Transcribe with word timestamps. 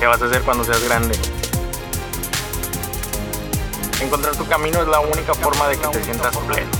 ¿Qué 0.00 0.06
vas 0.06 0.22
a 0.22 0.24
hacer 0.24 0.40
cuando 0.40 0.64
seas 0.64 0.82
grande? 0.82 1.14
Encontrar 4.00 4.34
tu 4.34 4.46
camino 4.46 4.80
es 4.80 4.88
la 4.88 5.00
única 5.00 5.34
forma 5.34 5.68
de 5.68 5.76
que 5.76 5.86
te 5.88 6.02
sientas 6.02 6.34
pleno. 6.38 6.70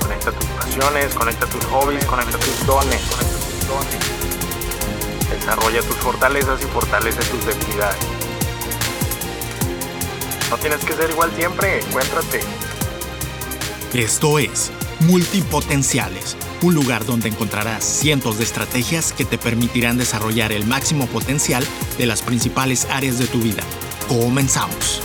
Conecta 0.00 0.32
tus 0.32 0.44
pasiones, 0.46 1.12
conecta 1.12 1.44
tus 1.44 1.64
hobbies, 1.66 2.02
conecta 2.06 2.38
tus 2.38 2.66
dones. 2.66 3.02
Desarrolla 5.32 5.82
tus 5.82 5.96
fortalezas 5.96 6.58
y 6.62 6.64
fortalece 6.64 7.20
tus 7.24 7.44
debilidades. 7.44 8.00
No 10.48 10.56
tienes 10.56 10.82
que 10.82 10.94
ser 10.94 11.10
igual 11.10 11.30
siempre, 11.36 11.80
encuéntrate. 11.80 12.40
Esto 13.92 14.38
es 14.38 14.72
Multipotenciales, 15.00 16.36
un 16.62 16.74
lugar 16.74 17.04
donde 17.04 17.28
encontrarás 17.28 17.84
cientos 17.84 18.38
de 18.38 18.44
estrategias 18.44 19.12
que 19.12 19.24
te 19.24 19.38
permitirán 19.38 19.98
desarrollar 19.98 20.52
el 20.52 20.66
máximo 20.66 21.06
potencial 21.06 21.64
de 21.98 22.06
las 22.06 22.22
principales 22.22 22.86
áreas 22.90 23.18
de 23.18 23.26
tu 23.26 23.40
vida. 23.40 23.62
Comenzamos. 24.08 25.02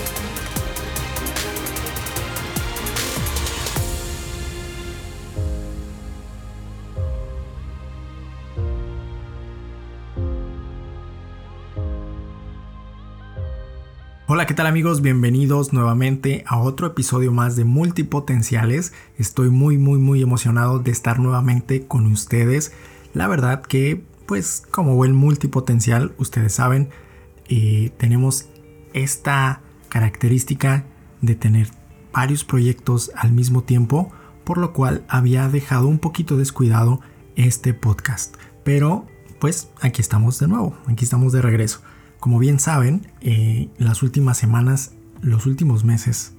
Hola, 14.35 14.47
¿qué 14.47 14.55
tal 14.55 14.65
amigos? 14.65 15.03
Bienvenidos 15.03 15.73
nuevamente 15.73 16.43
a 16.47 16.57
otro 16.57 16.87
episodio 16.87 17.31
más 17.31 17.55
de 17.55 17.65
Multipotenciales. 17.65 18.91
Estoy 19.19 19.51
muy, 19.51 19.77
muy, 19.77 19.99
muy 19.99 20.23
emocionado 20.23 20.79
de 20.79 20.89
estar 20.89 21.19
nuevamente 21.19 21.85
con 21.85 22.07
ustedes. 22.07 22.73
La 23.13 23.27
verdad 23.27 23.61
que, 23.61 24.03
pues, 24.25 24.63
como 24.71 24.95
buen 24.95 25.13
multipotencial, 25.13 26.15
ustedes 26.17 26.51
saben, 26.51 26.89
eh, 27.47 27.91
tenemos 27.97 28.47
esta 28.93 29.61
característica 29.89 30.83
de 31.21 31.35
tener 31.35 31.67
varios 32.11 32.43
proyectos 32.43 33.11
al 33.15 33.33
mismo 33.33 33.61
tiempo, 33.61 34.11
por 34.45 34.57
lo 34.57 34.73
cual 34.73 35.05
había 35.09 35.47
dejado 35.47 35.87
un 35.87 35.99
poquito 35.99 36.37
descuidado 36.37 37.01
este 37.35 37.75
podcast. 37.75 38.35
Pero, 38.63 39.05
pues, 39.39 39.69
aquí 39.79 40.01
estamos 40.01 40.39
de 40.39 40.47
nuevo, 40.47 40.75
aquí 40.87 41.03
estamos 41.03 41.33
de 41.33 41.43
regreso. 41.43 41.83
Como 42.23 42.39
bien 42.39 42.57
saben, 42.57 43.05
eh, 43.19 43.67
las 43.77 44.01
últimas 44.01 44.37
semanas, 44.37 44.93
los 45.19 45.45
últimos 45.45 45.83
meses 45.83 46.33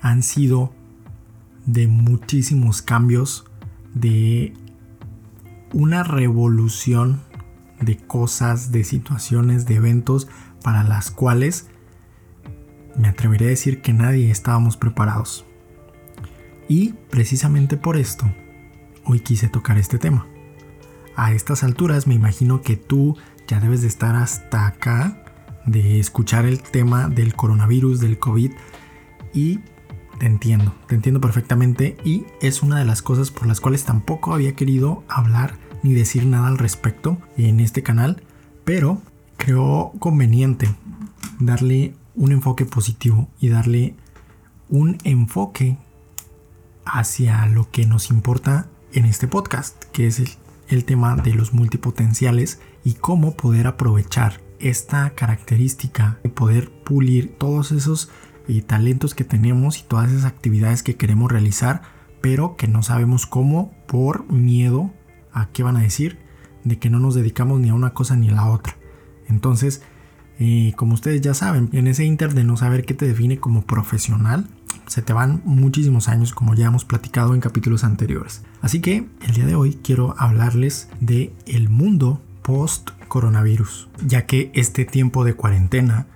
han 0.00 0.22
sido 0.22 0.72
de 1.66 1.88
muchísimos 1.88 2.82
cambios, 2.82 3.44
de 3.94 4.54
una 5.72 6.04
revolución 6.04 7.20
de 7.80 7.96
cosas, 7.96 8.70
de 8.70 8.84
situaciones, 8.84 9.66
de 9.66 9.74
eventos 9.74 10.28
para 10.62 10.84
las 10.84 11.10
cuales 11.10 11.66
me 12.96 13.08
atreveré 13.08 13.46
a 13.46 13.48
decir 13.48 13.82
que 13.82 13.92
nadie 13.92 14.30
estábamos 14.30 14.76
preparados. 14.76 15.44
Y 16.68 16.92
precisamente 17.10 17.76
por 17.76 17.96
esto, 17.96 18.32
hoy 19.04 19.18
quise 19.18 19.48
tocar 19.48 19.78
este 19.78 19.98
tema. 19.98 20.28
A 21.16 21.32
estas 21.32 21.64
alturas 21.64 22.06
me 22.06 22.14
imagino 22.14 22.62
que 22.62 22.76
tú 22.76 23.16
ya 23.48 23.58
debes 23.58 23.82
de 23.82 23.88
estar 23.88 24.14
hasta 24.14 24.68
acá 24.68 25.22
de 25.66 26.00
escuchar 26.00 26.44
el 26.46 26.62
tema 26.62 27.08
del 27.08 27.34
coronavirus, 27.34 28.00
del 28.00 28.18
COVID 28.18 28.52
y 29.32 29.60
te 30.18 30.26
entiendo, 30.26 30.74
te 30.86 30.94
entiendo 30.94 31.20
perfectamente 31.20 31.96
y 32.04 32.24
es 32.40 32.62
una 32.62 32.78
de 32.78 32.84
las 32.84 33.02
cosas 33.02 33.30
por 33.30 33.46
las 33.46 33.60
cuales 33.60 33.84
tampoco 33.84 34.32
había 34.32 34.54
querido 34.54 35.02
hablar 35.08 35.58
ni 35.82 35.92
decir 35.92 36.24
nada 36.26 36.48
al 36.48 36.58
respecto 36.58 37.18
en 37.36 37.60
este 37.60 37.82
canal, 37.82 38.22
pero 38.64 39.02
creo 39.36 39.92
conveniente 39.98 40.74
darle 41.40 41.94
un 42.14 42.32
enfoque 42.32 42.64
positivo 42.64 43.28
y 43.40 43.48
darle 43.48 43.94
un 44.68 44.98
enfoque 45.04 45.76
hacia 46.84 47.46
lo 47.46 47.70
que 47.70 47.86
nos 47.86 48.10
importa 48.10 48.68
en 48.92 49.04
este 49.04 49.26
podcast, 49.26 49.84
que 49.92 50.06
es 50.06 50.38
el, 50.68 50.84
tema 50.84 51.16
de 51.16 51.34
los 51.34 51.52
multipotenciales 51.52 52.60
y 52.84 52.94
cómo 52.94 53.36
poder 53.36 53.66
aprovechar 53.66 54.40
esta 54.64 55.10
característica 55.10 56.18
de 56.22 56.30
poder 56.30 56.70
pulir 56.70 57.36
todos 57.38 57.72
esos 57.72 58.10
eh, 58.48 58.62
talentos 58.62 59.14
que 59.14 59.24
tenemos 59.24 59.78
y 59.78 59.82
todas 59.82 60.10
esas 60.10 60.24
actividades 60.24 60.82
que 60.82 60.96
queremos 60.96 61.30
realizar, 61.30 61.82
pero 62.20 62.56
que 62.56 62.68
no 62.68 62.82
sabemos 62.82 63.26
cómo 63.26 63.74
por 63.86 64.30
miedo 64.32 64.92
a 65.32 65.48
qué 65.50 65.62
van 65.62 65.76
a 65.76 65.82
decir, 65.82 66.18
de 66.64 66.78
que 66.78 66.90
no 66.90 66.98
nos 66.98 67.14
dedicamos 67.14 67.60
ni 67.60 67.68
a 67.68 67.74
una 67.74 67.92
cosa 67.92 68.16
ni 68.16 68.30
a 68.30 68.34
la 68.34 68.50
otra. 68.50 68.76
Entonces, 69.28 69.82
eh, 70.38 70.72
como 70.76 70.94
ustedes 70.94 71.20
ya 71.20 71.34
saben, 71.34 71.68
en 71.72 71.86
ese 71.86 72.04
inter 72.04 72.34
de 72.34 72.44
no 72.44 72.56
saber 72.56 72.84
qué 72.84 72.94
te 72.94 73.06
define 73.06 73.38
como 73.38 73.62
profesional, 73.62 74.48
se 74.86 75.02
te 75.02 75.12
van 75.12 75.42
muchísimos 75.44 76.08
años 76.08 76.32
como 76.32 76.54
ya 76.54 76.66
hemos 76.66 76.84
platicado 76.84 77.34
en 77.34 77.40
capítulos 77.40 77.84
anteriores. 77.84 78.42
Así 78.60 78.80
que 78.80 79.06
el 79.26 79.34
día 79.34 79.46
de 79.46 79.54
hoy 79.54 79.78
quiero 79.82 80.14
hablarles 80.18 80.88
de 81.00 81.34
el 81.46 81.68
mundo 81.68 82.22
post 82.42 82.90
coronavirus, 83.06 83.88
ya 84.06 84.26
que 84.26 84.50
este 84.54 84.84
tiempo 84.84 85.24
de 85.24 85.34
cuarentena 85.34 86.06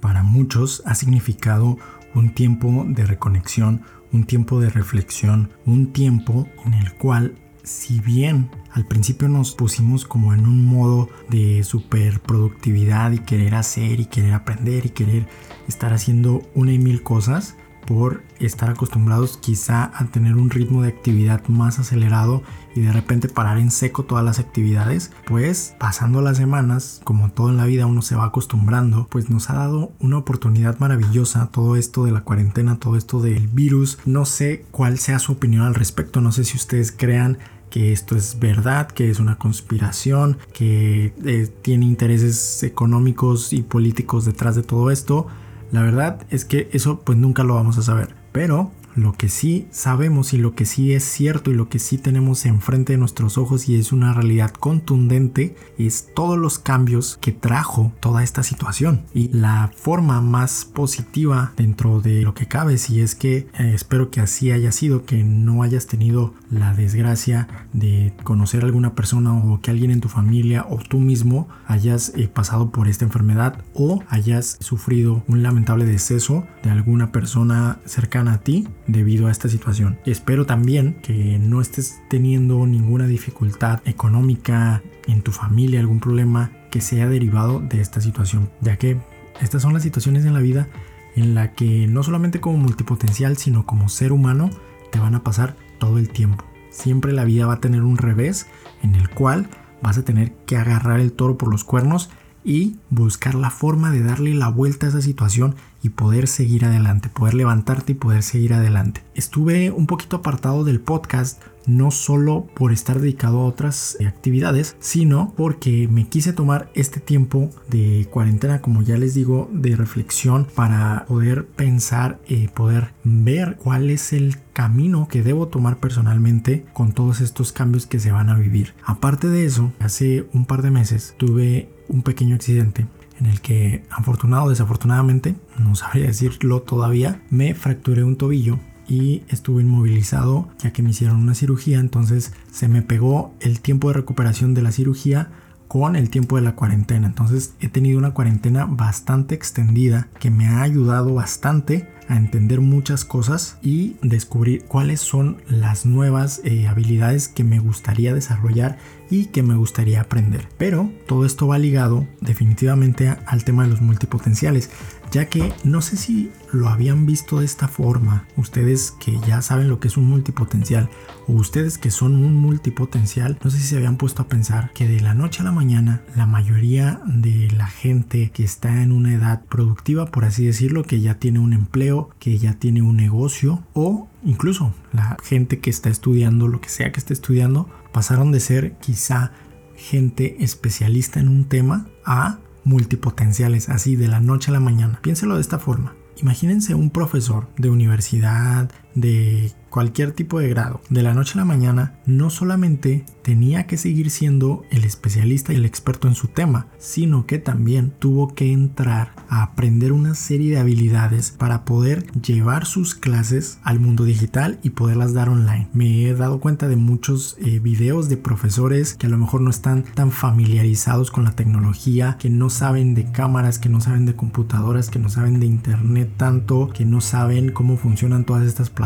para 0.00 0.22
muchos 0.22 0.82
ha 0.86 0.94
significado 0.94 1.78
un 2.14 2.34
tiempo 2.34 2.84
de 2.88 3.04
reconexión, 3.04 3.82
un 4.12 4.24
tiempo 4.24 4.60
de 4.60 4.70
reflexión, 4.70 5.50
un 5.64 5.92
tiempo 5.92 6.48
en 6.64 6.74
el 6.74 6.94
cual 6.94 7.34
si 7.66 8.00
bien 8.00 8.48
al 8.70 8.86
principio 8.86 9.28
nos 9.28 9.54
pusimos 9.54 10.04
como 10.04 10.32
en 10.32 10.46
un 10.46 10.64
modo 10.64 11.08
de 11.28 11.64
super 11.64 12.20
productividad 12.20 13.10
y 13.10 13.18
querer 13.18 13.56
hacer 13.56 13.98
y 13.98 14.06
querer 14.06 14.34
aprender 14.34 14.86
y 14.86 14.90
querer 14.90 15.26
estar 15.66 15.92
haciendo 15.92 16.42
una 16.54 16.72
y 16.72 16.78
mil 16.78 17.02
cosas, 17.02 17.56
por 17.86 18.22
estar 18.38 18.70
acostumbrados 18.70 19.36
quizá 19.38 19.90
a 19.94 20.06
tener 20.06 20.34
un 20.34 20.50
ritmo 20.50 20.82
de 20.82 20.88
actividad 20.88 21.46
más 21.48 21.78
acelerado 21.78 22.42
y 22.74 22.80
de 22.80 22.92
repente 22.92 23.28
parar 23.28 23.58
en 23.58 23.70
seco 23.70 24.04
todas 24.04 24.24
las 24.24 24.38
actividades, 24.38 25.12
pues 25.26 25.74
pasando 25.78 26.20
las 26.20 26.36
semanas, 26.36 27.00
como 27.04 27.30
todo 27.30 27.48
en 27.48 27.56
la 27.56 27.64
vida 27.64 27.86
uno 27.86 28.02
se 28.02 28.16
va 28.16 28.26
acostumbrando, 28.26 29.06
pues 29.10 29.30
nos 29.30 29.48
ha 29.48 29.54
dado 29.54 29.92
una 29.98 30.18
oportunidad 30.18 30.78
maravillosa 30.78 31.50
todo 31.50 31.76
esto 31.76 32.04
de 32.04 32.12
la 32.12 32.22
cuarentena, 32.22 32.78
todo 32.78 32.96
esto 32.96 33.20
del 33.20 33.48
virus. 33.48 33.98
No 34.04 34.26
sé 34.26 34.64
cuál 34.70 34.98
sea 34.98 35.18
su 35.18 35.32
opinión 35.32 35.62
al 35.62 35.74
respecto, 35.74 36.20
no 36.20 36.32
sé 36.32 36.44
si 36.44 36.56
ustedes 36.56 36.92
crean 36.92 37.38
que 37.70 37.92
esto 37.92 38.16
es 38.16 38.38
verdad, 38.38 38.88
que 38.88 39.10
es 39.10 39.20
una 39.20 39.36
conspiración, 39.36 40.38
que 40.52 41.12
eh, 41.24 41.48
tiene 41.62 41.86
intereses 41.86 42.62
económicos 42.62 43.52
y 43.52 43.62
políticos 43.62 44.24
detrás 44.24 44.56
de 44.56 44.62
todo 44.62 44.90
esto. 44.90 45.26
La 45.72 45.82
verdad 45.82 46.22
es 46.30 46.44
que 46.44 46.68
eso 46.72 47.00
pues 47.00 47.18
nunca 47.18 47.44
lo 47.44 47.54
vamos 47.54 47.78
a 47.78 47.82
saber. 47.82 48.14
Pero 48.32 48.70
lo 48.96 49.12
que 49.12 49.28
sí 49.28 49.68
sabemos 49.70 50.32
y 50.32 50.38
lo 50.38 50.54
que 50.54 50.64
sí 50.64 50.92
es 50.92 51.04
cierto 51.04 51.50
y 51.50 51.54
lo 51.54 51.68
que 51.68 51.78
sí 51.78 51.98
tenemos 51.98 52.46
enfrente 52.46 52.94
de 52.94 52.98
nuestros 52.98 53.38
ojos 53.38 53.68
y 53.68 53.76
es 53.76 53.92
una 53.92 54.12
realidad 54.12 54.50
contundente 54.50 55.54
es 55.78 56.08
todos 56.14 56.38
los 56.38 56.58
cambios 56.58 57.18
que 57.20 57.32
trajo 57.32 57.92
toda 58.00 58.22
esta 58.22 58.42
situación. 58.42 59.02
Y 59.14 59.28
la 59.28 59.70
forma 59.76 60.20
más 60.20 60.64
positiva 60.64 61.52
dentro 61.56 62.00
de 62.00 62.22
lo 62.22 62.34
que 62.34 62.46
cabe 62.46 62.78
si 62.78 63.00
es 63.00 63.14
que 63.14 63.36
eh, 63.58 63.72
espero 63.74 64.10
que 64.10 64.20
así 64.20 64.50
haya 64.50 64.72
sido 64.72 65.04
que 65.04 65.22
no 65.22 65.62
hayas 65.62 65.86
tenido 65.86 66.34
la 66.50 66.74
desgracia 66.74 67.48
de 67.72 68.14
conocer 68.24 68.62
a 68.62 68.66
alguna 68.66 68.94
persona 68.94 69.34
o 69.36 69.60
que 69.60 69.70
alguien 69.70 69.90
en 69.90 70.00
tu 70.00 70.08
familia 70.08 70.66
o 70.68 70.78
tú 70.78 71.00
mismo 71.00 71.48
hayas 71.66 72.12
eh, 72.16 72.28
pasado 72.28 72.70
por 72.70 72.88
esta 72.88 73.04
enfermedad 73.04 73.62
o 73.74 74.02
hayas 74.08 74.56
sufrido 74.60 75.22
un 75.28 75.42
lamentable 75.42 75.84
deceso 75.84 76.46
de 76.62 76.70
alguna 76.70 77.12
persona 77.12 77.80
cercana 77.84 78.34
a 78.34 78.38
ti 78.38 78.68
debido 78.86 79.26
a 79.26 79.30
esta 79.30 79.48
situación. 79.48 79.98
Espero 80.04 80.46
también 80.46 80.94
que 81.02 81.38
no 81.38 81.60
estés 81.60 82.00
teniendo 82.08 82.66
ninguna 82.66 83.06
dificultad 83.06 83.80
económica 83.84 84.82
en 85.06 85.22
tu 85.22 85.32
familia, 85.32 85.80
algún 85.80 86.00
problema 86.00 86.52
que 86.70 86.80
sea 86.80 87.08
derivado 87.08 87.60
de 87.60 87.80
esta 87.80 88.00
situación, 88.00 88.50
ya 88.60 88.76
que 88.76 88.98
estas 89.40 89.62
son 89.62 89.74
las 89.74 89.82
situaciones 89.82 90.24
en 90.24 90.34
la 90.34 90.40
vida 90.40 90.68
en 91.14 91.34
la 91.34 91.52
que 91.52 91.86
no 91.88 92.02
solamente 92.02 92.40
como 92.40 92.58
multipotencial, 92.58 93.36
sino 93.36 93.64
como 93.66 93.88
ser 93.88 94.12
humano 94.12 94.50
te 94.90 94.98
van 94.98 95.14
a 95.14 95.24
pasar 95.24 95.56
todo 95.78 95.98
el 95.98 96.10
tiempo. 96.10 96.44
Siempre 96.70 97.12
la 97.12 97.24
vida 97.24 97.46
va 97.46 97.54
a 97.54 97.60
tener 97.60 97.82
un 97.82 97.96
revés 97.96 98.46
en 98.82 98.94
el 98.94 99.08
cual 99.08 99.48
vas 99.82 99.98
a 99.98 100.04
tener 100.04 100.32
que 100.46 100.56
agarrar 100.56 101.00
el 101.00 101.12
toro 101.12 101.38
por 101.38 101.50
los 101.50 101.64
cuernos 101.64 102.10
y 102.44 102.76
buscar 102.90 103.34
la 103.34 103.50
forma 103.50 103.90
de 103.90 104.02
darle 104.02 104.34
la 104.34 104.48
vuelta 104.48 104.86
a 104.86 104.88
esa 104.90 105.00
situación 105.00 105.56
y 105.86 105.90
poder 105.90 106.26
seguir 106.26 106.64
adelante, 106.64 107.08
poder 107.08 107.34
levantarte 107.34 107.92
y 107.92 107.94
poder 107.94 108.24
seguir 108.24 108.54
adelante. 108.54 109.02
Estuve 109.14 109.70
un 109.70 109.86
poquito 109.86 110.16
apartado 110.16 110.64
del 110.64 110.80
podcast 110.80 111.40
no 111.66 111.90
solo 111.90 112.46
por 112.54 112.72
estar 112.72 113.00
dedicado 113.00 113.40
a 113.40 113.46
otras 113.46 113.96
actividades, 114.06 114.76
sino 114.80 115.32
porque 115.36 115.88
me 115.88 116.08
quise 116.08 116.32
tomar 116.32 116.70
este 116.74 117.00
tiempo 117.00 117.50
de 117.68 118.08
cuarentena, 118.10 118.60
como 118.60 118.82
ya 118.82 118.96
les 118.96 119.14
digo, 119.14 119.48
de 119.52 119.76
reflexión 119.76 120.46
para 120.54 121.04
poder 121.06 121.46
pensar 121.46 122.20
y 122.26 122.48
poder 122.48 122.92
ver 123.04 123.56
cuál 123.56 123.90
es 123.90 124.12
el 124.12 124.36
camino 124.52 125.06
que 125.08 125.22
debo 125.22 125.48
tomar 125.48 125.78
personalmente 125.78 126.64
con 126.72 126.92
todos 126.92 127.20
estos 127.20 127.52
cambios 127.52 127.86
que 127.86 128.00
se 128.00 128.12
van 128.12 128.28
a 128.28 128.38
vivir. 128.38 128.74
Aparte 128.84 129.28
de 129.28 129.44
eso, 129.44 129.72
hace 129.78 130.26
un 130.32 130.46
par 130.46 130.62
de 130.62 130.70
meses 130.70 131.14
tuve 131.16 131.68
un 131.88 132.02
pequeño 132.02 132.34
accidente 132.34 132.86
en 133.18 133.26
el 133.26 133.40
que 133.40 133.84
afortunado 133.90 134.44
o 134.44 134.50
desafortunadamente, 134.50 135.34
no 135.58 135.74
sabría 135.74 136.06
decirlo 136.06 136.62
todavía, 136.62 137.22
me 137.30 137.54
fracturé 137.54 138.04
un 138.04 138.16
tobillo 138.16 138.58
y 138.88 139.22
estuve 139.28 139.62
inmovilizado 139.62 140.48
ya 140.58 140.72
que 140.72 140.82
me 140.82 140.90
hicieron 140.90 141.16
una 141.16 141.34
cirugía, 141.34 141.80
entonces 141.80 142.32
se 142.50 142.68
me 142.68 142.82
pegó 142.82 143.34
el 143.40 143.60
tiempo 143.60 143.88
de 143.88 143.94
recuperación 143.94 144.54
de 144.54 144.62
la 144.62 144.72
cirugía 144.72 145.30
con 145.68 145.96
el 145.96 146.10
tiempo 146.10 146.36
de 146.36 146.42
la 146.42 146.54
cuarentena. 146.54 147.06
Entonces 147.06 147.54
he 147.60 147.68
tenido 147.68 147.98
una 147.98 148.12
cuarentena 148.12 148.66
bastante 148.66 149.34
extendida 149.34 150.08
que 150.18 150.30
me 150.30 150.46
ha 150.46 150.62
ayudado 150.62 151.14
bastante 151.14 151.88
a 152.08 152.16
entender 152.16 152.60
muchas 152.60 153.04
cosas 153.04 153.58
y 153.62 153.96
descubrir 154.02 154.64
cuáles 154.64 155.00
son 155.00 155.42
las 155.48 155.86
nuevas 155.86 156.40
eh, 156.44 156.68
habilidades 156.68 157.28
que 157.28 157.44
me 157.44 157.58
gustaría 157.58 158.14
desarrollar 158.14 158.78
y 159.10 159.26
que 159.26 159.42
me 159.42 159.56
gustaría 159.56 160.00
aprender. 160.00 160.48
Pero 160.58 160.90
todo 161.06 161.24
esto 161.24 161.46
va 161.46 161.58
ligado 161.58 162.06
definitivamente 162.20 163.16
al 163.26 163.44
tema 163.44 163.64
de 163.64 163.70
los 163.70 163.80
multipotenciales, 163.80 164.70
ya 165.16 165.30
que 165.30 165.50
no 165.64 165.80
sé 165.80 165.96
si 165.96 166.30
lo 166.52 166.68
habían 166.68 167.06
visto 167.06 167.38
de 167.38 167.46
esta 167.46 167.68
forma, 167.68 168.26
ustedes 168.36 168.90
que 168.90 169.18
ya 169.26 169.40
saben 169.40 169.70
lo 169.70 169.80
que 169.80 169.88
es 169.88 169.96
un 169.96 170.04
multipotencial 170.04 170.90
o 171.26 171.32
ustedes 171.32 171.78
que 171.78 171.90
son 171.90 172.16
un 172.16 172.34
multipotencial, 172.34 173.38
no 173.42 173.48
sé 173.48 173.56
si 173.56 173.68
se 173.68 173.78
habían 173.78 173.96
puesto 173.96 174.20
a 174.20 174.28
pensar 174.28 174.72
que 174.74 174.86
de 174.86 175.00
la 175.00 175.14
noche 175.14 175.40
a 175.40 175.44
la 175.44 175.52
mañana 175.52 176.02
la 176.14 176.26
mayoría 176.26 177.00
de 177.06 177.50
la 177.56 177.66
gente 177.66 178.30
que 178.30 178.44
está 178.44 178.82
en 178.82 178.92
una 178.92 179.14
edad 179.14 179.42
productiva, 179.46 180.04
por 180.04 180.26
así 180.26 180.44
decirlo, 180.44 180.82
que 180.82 181.00
ya 181.00 181.14
tiene 181.14 181.38
un 181.38 181.54
empleo, 181.54 182.10
que 182.18 182.36
ya 182.36 182.52
tiene 182.52 182.82
un 182.82 182.98
negocio 182.98 183.64
o 183.72 184.08
incluso 184.22 184.74
la 184.92 185.16
gente 185.24 185.60
que 185.60 185.70
está 185.70 185.88
estudiando, 185.88 186.46
lo 186.46 186.60
que 186.60 186.68
sea 186.68 186.92
que 186.92 187.00
esté 187.00 187.14
estudiando, 187.14 187.70
pasaron 187.90 188.32
de 188.32 188.40
ser 188.40 188.76
quizá 188.82 189.32
gente 189.76 190.44
especialista 190.44 191.20
en 191.20 191.28
un 191.28 191.46
tema 191.46 191.86
a 192.04 192.38
multipotenciales, 192.66 193.70
así 193.70 193.96
de 193.96 194.08
la 194.08 194.20
noche 194.20 194.50
a 194.50 194.54
la 194.54 194.60
mañana. 194.60 194.98
Piénselo 195.00 195.36
de 195.36 195.40
esta 195.40 195.58
forma. 195.58 195.94
Imagínense 196.20 196.74
un 196.74 196.90
profesor 196.90 197.48
de 197.56 197.70
universidad, 197.70 198.70
de 198.96 199.52
cualquier 199.70 200.12
tipo 200.12 200.40
de 200.40 200.48
grado, 200.48 200.80
de 200.88 201.02
la 201.02 201.12
noche 201.12 201.34
a 201.34 201.38
la 201.38 201.44
mañana, 201.44 201.98
no 202.06 202.30
solamente 202.30 203.04
tenía 203.22 203.66
que 203.66 203.76
seguir 203.76 204.10
siendo 204.10 204.62
el 204.70 204.84
especialista 204.84 205.52
y 205.52 205.56
el 205.56 205.66
experto 205.66 206.08
en 206.08 206.14
su 206.14 206.28
tema, 206.28 206.68
sino 206.78 207.26
que 207.26 207.38
también 207.38 207.92
tuvo 207.98 208.34
que 208.34 208.52
entrar 208.52 209.12
a 209.28 209.42
aprender 209.42 209.92
una 209.92 210.14
serie 210.14 210.52
de 210.52 210.60
habilidades 210.60 211.30
para 211.30 211.66
poder 211.66 212.10
llevar 212.22 212.64
sus 212.64 212.94
clases 212.94 213.58
al 213.64 213.78
mundo 213.78 214.04
digital 214.04 214.58
y 214.62 214.70
poderlas 214.70 215.12
dar 215.12 215.28
online. 215.28 215.68
Me 215.74 216.04
he 216.06 216.14
dado 216.14 216.40
cuenta 216.40 216.68
de 216.68 216.76
muchos 216.76 217.36
eh, 217.40 217.58
videos 217.58 218.08
de 218.08 218.16
profesores 218.16 218.94
que 218.94 219.08
a 219.08 219.10
lo 219.10 219.18
mejor 219.18 219.42
no 219.42 219.50
están 219.50 219.82
tan 219.82 220.10
familiarizados 220.10 221.10
con 221.10 221.24
la 221.24 221.32
tecnología, 221.32 222.16
que 222.18 222.30
no 222.30 222.48
saben 222.48 222.94
de 222.94 223.12
cámaras, 223.12 223.58
que 223.58 223.68
no 223.68 223.82
saben 223.82 224.06
de 224.06 224.16
computadoras, 224.16 224.88
que 224.88 225.00
no 225.00 225.10
saben 225.10 225.38
de 225.38 225.46
internet 225.46 226.12
tanto, 226.16 226.70
que 226.72 226.86
no 226.86 227.02
saben 227.02 227.52
cómo 227.52 227.76
funcionan 227.76 228.24
todas 228.24 228.46
estas 228.46 228.70
plataformas 228.70 228.85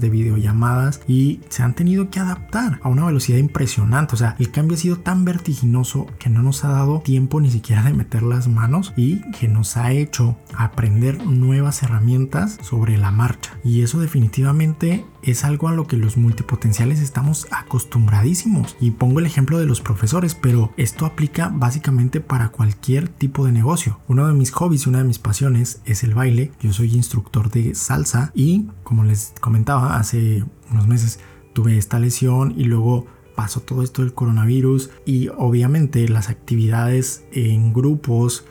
de 0.00 0.10
videollamadas 0.10 1.00
y 1.06 1.40
se 1.48 1.62
han 1.62 1.74
tenido 1.74 2.10
que 2.10 2.20
adaptar 2.20 2.80
a 2.82 2.88
una 2.88 3.06
velocidad 3.06 3.38
impresionante. 3.38 4.14
O 4.14 4.18
sea, 4.18 4.36
el 4.38 4.50
cambio 4.50 4.76
ha 4.76 4.80
sido 4.80 4.96
tan 4.98 5.24
vertiginoso 5.24 6.06
que 6.18 6.30
no 6.30 6.42
nos 6.42 6.64
ha 6.64 6.68
dado 6.68 7.00
tiempo 7.00 7.40
ni 7.40 7.50
siquiera 7.50 7.82
de 7.82 7.92
meter 7.92 8.22
las 8.22 8.48
manos 8.48 8.92
y 8.96 9.20
que 9.32 9.48
nos 9.48 9.76
ha 9.76 9.92
hecho 9.92 10.36
aprender 10.56 11.24
nuevas 11.26 11.82
herramientas 11.82 12.58
sobre 12.62 12.98
la 12.98 13.10
marcha. 13.10 13.58
Y 13.64 13.82
eso 13.82 14.00
definitivamente 14.00 15.04
es 15.22 15.44
algo 15.44 15.68
a 15.68 15.72
lo 15.72 15.86
que 15.86 15.96
los 15.96 16.16
multipotenciales 16.16 17.00
estamos 17.00 17.46
acostumbradísimos. 17.50 18.76
Y 18.80 18.92
pongo 18.92 19.18
el 19.18 19.26
ejemplo 19.26 19.58
de 19.58 19.66
los 19.66 19.80
profesores, 19.80 20.34
pero 20.34 20.72
esto 20.76 21.04
aplica 21.04 21.50
básicamente 21.52 22.20
para 22.20 22.50
cualquier 22.50 23.08
tipo 23.08 23.44
de 23.44 23.52
negocio. 23.52 24.00
Uno 24.08 24.26
de 24.26 24.34
mis 24.34 24.52
hobbies 24.52 24.86
una 24.86 24.98
de 24.98 25.04
mis 25.04 25.18
pasiones 25.18 25.80
es 25.84 26.04
el 26.04 26.14
baile. 26.14 26.52
Yo 26.60 26.72
soy 26.72 26.94
instructor 26.94 27.50
de 27.50 27.74
salsa 27.74 28.30
y 28.34 28.66
como 28.82 29.04
les 29.04 29.25
comentaba 29.40 29.96
hace 29.96 30.44
unos 30.70 30.86
meses 30.86 31.20
tuve 31.52 31.78
esta 31.78 31.98
lesión 31.98 32.54
y 32.56 32.64
luego 32.64 33.06
pasó 33.34 33.60
todo 33.60 33.82
esto 33.82 34.02
del 34.02 34.14
coronavirus 34.14 34.90
y 35.04 35.28
obviamente 35.28 36.08
las 36.08 36.28
actividades 36.28 37.24
en 37.32 37.72
grupos 37.72 38.44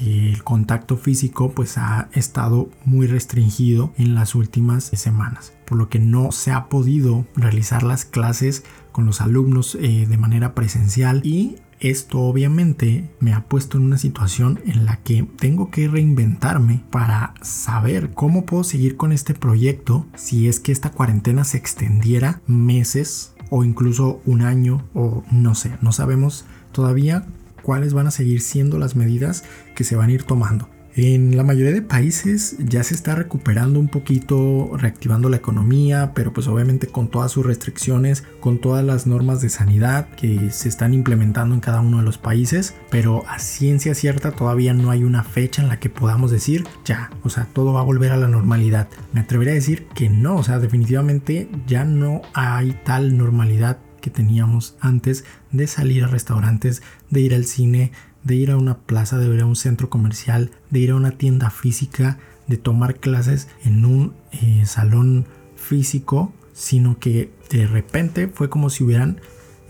el 0.00 0.42
contacto 0.44 0.96
físico 0.96 1.52
pues 1.52 1.76
ha 1.76 2.08
estado 2.12 2.70
muy 2.84 3.06
restringido 3.06 3.92
en 3.98 4.14
las 4.14 4.34
últimas 4.34 4.84
semanas 4.84 5.52
por 5.66 5.78
lo 5.78 5.88
que 5.88 5.98
no 5.98 6.32
se 6.32 6.52
ha 6.52 6.68
podido 6.68 7.26
realizar 7.34 7.82
las 7.82 8.04
clases 8.04 8.64
con 8.92 9.04
los 9.06 9.20
alumnos 9.20 9.74
eh, 9.74 10.06
de 10.08 10.16
manera 10.16 10.54
presencial 10.54 11.20
y 11.24 11.56
esto 11.80 12.20
obviamente 12.20 13.10
me 13.20 13.32
ha 13.32 13.46
puesto 13.46 13.78
en 13.78 13.84
una 13.84 13.98
situación 13.98 14.60
en 14.66 14.84
la 14.84 14.98
que 14.98 15.26
tengo 15.38 15.70
que 15.70 15.88
reinventarme 15.88 16.84
para 16.90 17.34
saber 17.40 18.10
cómo 18.12 18.44
puedo 18.44 18.64
seguir 18.64 18.96
con 18.96 19.12
este 19.12 19.34
proyecto 19.34 20.06
si 20.14 20.48
es 20.48 20.60
que 20.60 20.72
esta 20.72 20.90
cuarentena 20.90 21.44
se 21.44 21.56
extendiera 21.56 22.42
meses 22.46 23.34
o 23.48 23.64
incluso 23.64 24.20
un 24.26 24.42
año 24.42 24.86
o 24.94 25.24
no 25.30 25.54
sé, 25.54 25.72
no 25.80 25.92
sabemos 25.92 26.44
todavía 26.72 27.26
cuáles 27.62 27.94
van 27.94 28.06
a 28.06 28.10
seguir 28.10 28.40
siendo 28.40 28.78
las 28.78 28.94
medidas 28.94 29.44
que 29.74 29.84
se 29.84 29.96
van 29.96 30.10
a 30.10 30.12
ir 30.12 30.24
tomando. 30.24 30.68
En 31.02 31.34
la 31.34 31.44
mayoría 31.44 31.72
de 31.72 31.80
países 31.80 32.56
ya 32.58 32.84
se 32.84 32.92
está 32.92 33.14
recuperando 33.14 33.80
un 33.80 33.88
poquito, 33.88 34.72
reactivando 34.76 35.30
la 35.30 35.38
economía, 35.38 36.12
pero 36.14 36.34
pues 36.34 36.46
obviamente 36.46 36.88
con 36.88 37.08
todas 37.08 37.32
sus 37.32 37.46
restricciones, 37.46 38.22
con 38.38 38.58
todas 38.58 38.84
las 38.84 39.06
normas 39.06 39.40
de 39.40 39.48
sanidad 39.48 40.10
que 40.10 40.50
se 40.50 40.68
están 40.68 40.92
implementando 40.92 41.54
en 41.54 41.62
cada 41.62 41.80
uno 41.80 41.96
de 41.96 42.02
los 42.02 42.18
países, 42.18 42.74
pero 42.90 43.24
a 43.30 43.38
ciencia 43.38 43.94
cierta 43.94 44.32
todavía 44.32 44.74
no 44.74 44.90
hay 44.90 45.02
una 45.02 45.24
fecha 45.24 45.62
en 45.62 45.68
la 45.68 45.80
que 45.80 45.88
podamos 45.88 46.30
decir 46.30 46.64
ya, 46.84 47.10
o 47.24 47.30
sea, 47.30 47.46
todo 47.46 47.72
va 47.72 47.80
a 47.80 47.84
volver 47.84 48.12
a 48.12 48.18
la 48.18 48.28
normalidad. 48.28 48.90
Me 49.14 49.20
atrevería 49.20 49.52
a 49.52 49.54
decir 49.54 49.86
que 49.94 50.10
no, 50.10 50.36
o 50.36 50.42
sea, 50.42 50.58
definitivamente 50.58 51.48
ya 51.66 51.86
no 51.86 52.20
hay 52.34 52.78
tal 52.84 53.16
normalidad 53.16 53.78
que 54.02 54.10
teníamos 54.10 54.76
antes 54.80 55.24
de 55.52 55.66
salir 55.66 56.04
a 56.04 56.08
restaurantes, 56.08 56.82
de 57.10 57.20
ir 57.20 57.34
al 57.34 57.44
cine, 57.44 57.92
de 58.24 58.34
ir 58.34 58.50
a 58.50 58.56
una 58.56 58.78
plaza, 58.78 59.18
de 59.18 59.32
ir 59.32 59.40
a 59.40 59.46
un 59.46 59.56
centro 59.56 59.90
comercial, 59.90 60.50
de 60.70 60.80
ir 60.80 60.90
a 60.90 60.96
una 60.96 61.12
tienda 61.12 61.50
física, 61.50 62.18
de 62.46 62.56
tomar 62.56 62.96
clases 62.96 63.48
en 63.64 63.84
un 63.84 64.14
eh, 64.32 64.64
salón 64.66 65.26
físico, 65.56 66.32
sino 66.52 66.98
que 66.98 67.32
de 67.50 67.66
repente 67.66 68.28
fue 68.28 68.50
como 68.50 68.70
si 68.70 68.84
hubieran 68.84 69.20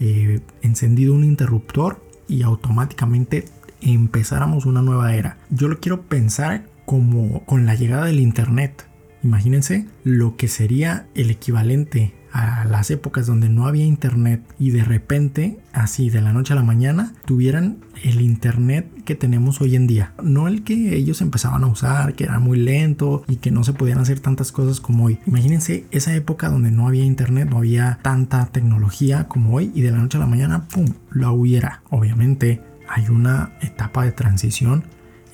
eh, 0.00 0.40
encendido 0.62 1.14
un 1.14 1.24
interruptor 1.24 2.04
y 2.26 2.42
automáticamente 2.42 3.44
empezáramos 3.80 4.66
una 4.66 4.82
nueva 4.82 5.14
era. 5.14 5.38
Yo 5.50 5.68
lo 5.68 5.78
quiero 5.78 6.02
pensar 6.02 6.66
como 6.86 7.44
con 7.44 7.66
la 7.66 7.74
llegada 7.74 8.06
del 8.06 8.20
internet. 8.20 8.86
Imagínense 9.22 9.86
lo 10.04 10.36
que 10.36 10.48
sería 10.48 11.06
el 11.14 11.30
equivalente 11.30 12.14
a 12.32 12.64
las 12.64 12.90
épocas 12.90 13.26
donde 13.26 13.48
no 13.48 13.66
había 13.66 13.84
internet 13.84 14.42
y 14.58 14.70
de 14.70 14.84
repente, 14.84 15.58
así 15.72 16.10
de 16.10 16.20
la 16.20 16.32
noche 16.32 16.52
a 16.52 16.56
la 16.56 16.62
mañana, 16.62 17.12
tuvieran 17.24 17.78
el 18.02 18.20
internet 18.20 18.88
que 19.04 19.14
tenemos 19.14 19.60
hoy 19.60 19.76
en 19.76 19.86
día. 19.86 20.12
No 20.22 20.48
el 20.48 20.62
que 20.62 20.94
ellos 20.96 21.20
empezaban 21.20 21.64
a 21.64 21.66
usar, 21.66 22.14
que 22.14 22.24
era 22.24 22.38
muy 22.38 22.58
lento 22.58 23.24
y 23.26 23.36
que 23.36 23.50
no 23.50 23.64
se 23.64 23.72
podían 23.72 23.98
hacer 23.98 24.20
tantas 24.20 24.52
cosas 24.52 24.80
como 24.80 25.04
hoy. 25.04 25.18
Imagínense 25.26 25.86
esa 25.90 26.14
época 26.14 26.48
donde 26.48 26.70
no 26.70 26.86
había 26.86 27.04
internet, 27.04 27.48
no 27.50 27.58
había 27.58 27.98
tanta 28.02 28.46
tecnología 28.46 29.28
como 29.28 29.54
hoy 29.54 29.72
y 29.74 29.82
de 29.82 29.90
la 29.90 29.98
noche 29.98 30.18
a 30.18 30.20
la 30.20 30.26
mañana, 30.26 30.68
¡pum!, 30.68 30.86
lo 31.10 31.32
hubiera. 31.32 31.82
Obviamente 31.90 32.62
hay 32.88 33.08
una 33.08 33.52
etapa 33.60 34.04
de 34.04 34.12
transición 34.12 34.84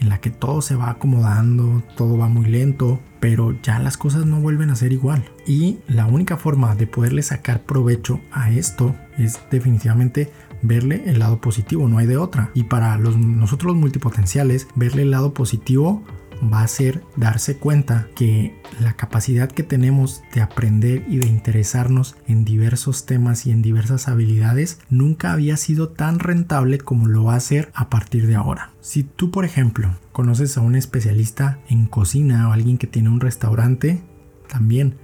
en 0.00 0.08
la 0.08 0.20
que 0.20 0.30
todo 0.30 0.62
se 0.62 0.76
va 0.76 0.90
acomodando, 0.90 1.82
todo 1.96 2.18
va 2.18 2.28
muy 2.28 2.46
lento, 2.46 3.00
pero 3.20 3.54
ya 3.62 3.78
las 3.78 3.96
cosas 3.96 4.26
no 4.26 4.40
vuelven 4.40 4.70
a 4.70 4.76
ser 4.76 4.92
igual. 4.92 5.24
Y 5.46 5.78
la 5.88 6.06
única 6.06 6.36
forma 6.36 6.74
de 6.74 6.86
poderle 6.86 7.22
sacar 7.22 7.62
provecho 7.62 8.20
a 8.30 8.50
esto 8.50 8.94
es 9.18 9.40
definitivamente 9.50 10.30
verle 10.62 11.02
el 11.06 11.18
lado 11.18 11.40
positivo, 11.40 11.88
no 11.88 11.98
hay 11.98 12.06
de 12.06 12.16
otra. 12.16 12.50
Y 12.54 12.64
para 12.64 12.96
los, 12.98 13.16
nosotros 13.16 13.72
los 13.72 13.80
multipotenciales, 13.80 14.68
verle 14.74 15.02
el 15.02 15.10
lado 15.10 15.34
positivo 15.34 16.02
va 16.42 16.62
a 16.62 16.68
ser 16.68 17.02
darse 17.16 17.56
cuenta 17.56 18.08
que 18.14 18.60
la 18.80 18.94
capacidad 18.94 19.50
que 19.50 19.62
tenemos 19.62 20.22
de 20.34 20.42
aprender 20.42 21.04
y 21.08 21.18
de 21.18 21.26
interesarnos 21.26 22.16
en 22.26 22.44
diversos 22.44 23.06
temas 23.06 23.46
y 23.46 23.50
en 23.50 23.62
diversas 23.62 24.08
habilidades 24.08 24.78
nunca 24.90 25.32
había 25.32 25.56
sido 25.56 25.88
tan 25.88 26.18
rentable 26.18 26.78
como 26.78 27.06
lo 27.06 27.24
va 27.24 27.34
a 27.34 27.40
ser 27.40 27.70
a 27.74 27.88
partir 27.90 28.26
de 28.26 28.36
ahora. 28.36 28.70
Si 28.80 29.02
tú, 29.02 29.30
por 29.30 29.44
ejemplo, 29.44 29.94
conoces 30.12 30.56
a 30.56 30.60
un 30.60 30.76
especialista 30.76 31.58
en 31.68 31.86
cocina 31.86 32.48
o 32.48 32.52
alguien 32.52 32.78
que 32.78 32.86
tiene 32.86 33.08
un 33.08 33.20
restaurante, 33.20 34.02
también 34.48 34.96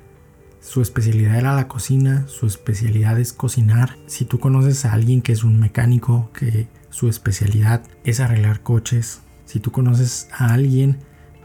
su 0.60 0.80
especialidad 0.80 1.36
era 1.36 1.56
la 1.56 1.66
cocina, 1.66 2.24
su 2.28 2.46
especialidad 2.46 3.18
es 3.18 3.32
cocinar. 3.32 3.96
Si 4.06 4.24
tú 4.24 4.38
conoces 4.38 4.84
a 4.84 4.92
alguien 4.92 5.20
que 5.20 5.32
es 5.32 5.42
un 5.42 5.58
mecánico, 5.58 6.30
que 6.32 6.68
su 6.90 7.08
especialidad 7.08 7.82
es 8.04 8.20
arreglar 8.20 8.62
coches, 8.62 9.22
si 9.44 9.58
tú 9.58 9.72
conoces 9.72 10.28
a 10.32 10.52
alguien 10.54 10.98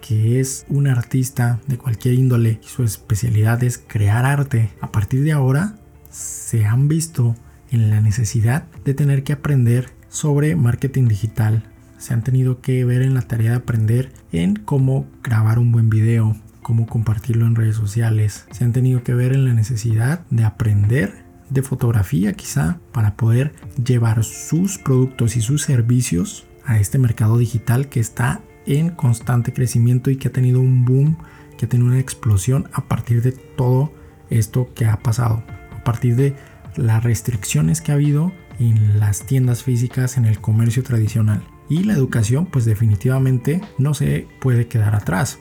que 0.07 0.39
es 0.39 0.65
un 0.69 0.87
artista 0.87 1.59
de 1.67 1.77
cualquier 1.77 2.13
índole 2.13 2.61
y 2.63 2.67
su 2.67 2.83
especialidad 2.83 3.61
es 3.63 3.77
crear 3.77 4.25
arte, 4.25 4.71
a 4.79 4.91
partir 4.91 5.23
de 5.23 5.33
ahora 5.33 5.75
se 6.09 6.65
han 6.65 6.87
visto 6.87 7.35
en 7.71 7.89
la 7.89 7.99
necesidad 7.99 8.67
de 8.85 8.93
tener 8.93 9.23
que 9.23 9.33
aprender 9.33 9.89
sobre 10.07 10.55
marketing 10.55 11.09
digital. 11.09 11.63
Se 11.97 12.13
han 12.13 12.23
tenido 12.23 12.61
que 12.61 12.85
ver 12.85 13.01
en 13.01 13.15
la 13.15 13.21
tarea 13.23 13.51
de 13.51 13.57
aprender 13.57 14.13
en 14.31 14.55
cómo 14.55 15.07
grabar 15.23 15.59
un 15.59 15.73
buen 15.73 15.89
video, 15.89 16.37
cómo 16.61 16.87
compartirlo 16.87 17.45
en 17.45 17.55
redes 17.55 17.75
sociales. 17.75 18.45
Se 18.51 18.63
han 18.63 18.71
tenido 18.71 19.03
que 19.03 19.13
ver 19.13 19.33
en 19.33 19.43
la 19.43 19.53
necesidad 19.53 20.21
de 20.29 20.45
aprender 20.45 21.25
de 21.49 21.63
fotografía 21.63 22.31
quizá 22.33 22.79
para 22.93 23.15
poder 23.17 23.53
llevar 23.83 24.23
sus 24.23 24.77
productos 24.77 25.35
y 25.35 25.41
sus 25.41 25.63
servicios 25.63 26.45
a 26.65 26.79
este 26.79 26.97
mercado 26.97 27.37
digital 27.37 27.89
que 27.89 27.99
está 27.99 28.41
en 28.67 28.89
constante 28.89 29.53
crecimiento 29.53 30.11
y 30.11 30.17
que 30.17 30.27
ha 30.27 30.31
tenido 30.31 30.59
un 30.59 30.85
boom, 30.85 31.17
que 31.57 31.65
ha 31.65 31.69
tenido 31.69 31.89
una 31.89 31.99
explosión 31.99 32.69
a 32.73 32.87
partir 32.87 33.21
de 33.21 33.31
todo 33.31 33.91
esto 34.29 34.69
que 34.75 34.85
ha 34.85 34.99
pasado, 34.99 35.43
a 35.75 35.83
partir 35.83 36.15
de 36.15 36.35
las 36.75 37.03
restricciones 37.03 37.81
que 37.81 37.91
ha 37.91 37.95
habido 37.95 38.31
en 38.59 38.99
las 38.99 39.25
tiendas 39.25 39.63
físicas, 39.63 40.17
en 40.17 40.25
el 40.25 40.39
comercio 40.39 40.83
tradicional. 40.83 41.43
Y 41.69 41.83
la 41.83 41.93
educación 41.93 42.45
pues 42.45 42.65
definitivamente 42.65 43.61
no 43.77 43.93
se 43.93 44.27
puede 44.39 44.67
quedar 44.67 44.95
atrás. 44.95 45.39